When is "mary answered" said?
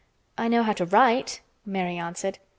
1.63-2.39